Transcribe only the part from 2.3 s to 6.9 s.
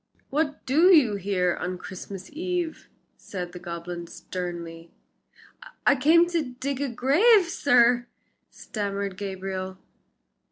Eve?" said the goblin, sternly. "I came to dig a